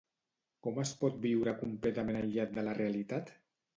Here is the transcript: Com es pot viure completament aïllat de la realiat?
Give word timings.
Com 0.67 0.79
es 0.83 0.93
pot 1.01 1.19
viure 1.27 1.55
completament 1.61 2.21
aïllat 2.23 2.57
de 2.59 2.65
la 2.69 2.77
realiat? 2.83 3.35